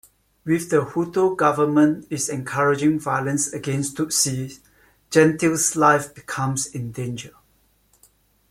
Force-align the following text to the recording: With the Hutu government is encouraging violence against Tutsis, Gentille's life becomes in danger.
With 0.45 0.71
the 0.71 0.81
Hutu 0.83 1.37
government 1.37 2.07
is 2.09 2.27
encouraging 2.27 2.99
violence 2.99 3.53
against 3.53 3.97
Tutsis, 3.97 4.57
Gentille's 5.11 5.75
life 5.75 6.15
becomes 6.15 6.65
in 6.65 6.91
danger. 6.91 7.35